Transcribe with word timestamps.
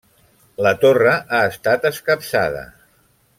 La 0.67 0.71
torre 0.85 1.11
ha 1.17 1.41
estat 1.51 1.85
escapçada. 1.91 2.65